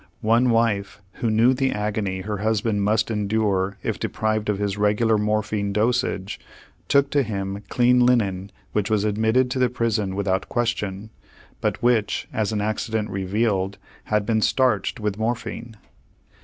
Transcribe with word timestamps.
One 0.21 0.49
wife 0.49 0.99
who 1.21 1.29
knew 1.29 1.53
the 1.53 1.69
agony 1.71 2.21
her 2.21 2.37
husband 2.39 2.81
must 2.81 3.11
endure 3.11 3.77
if 3.83 3.99
deprived 3.99 4.49
of 4.49 4.57
his 4.57 4.75
regular 4.75 5.15
morphine 5.15 5.71
dosage 5.71 6.39
took 6.87 7.11
to 7.11 7.21
him 7.21 7.61
clean 7.69 8.03
linen 8.03 8.51
which 8.71 8.89
was 8.89 9.03
admitted 9.03 9.51
to 9.51 9.59
the 9.59 9.69
prison 9.69 10.15
without 10.15 10.49
question, 10.49 11.11
but 11.59 11.83
which, 11.83 12.27
as 12.33 12.51
an 12.51 12.61
accident 12.61 13.11
revealed, 13.11 13.77
had 14.05 14.25
been 14.25 14.41
"starched" 14.41 14.99
with 14.99 15.19
morphine. 15.19 15.77